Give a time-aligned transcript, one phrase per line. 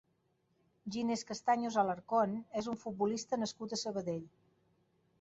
[0.95, 4.29] Ginés Castaños Alarcón és un futbolista nascut a Sabadell.